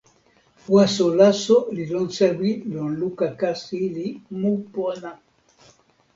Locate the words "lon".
1.93-2.07, 2.73-2.91